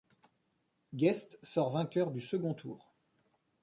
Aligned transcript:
Guest 0.95 1.37
sort 1.43 1.73
vainqueur 1.73 2.09
du 2.09 2.21
second 2.21 2.55
tour. 2.55 2.91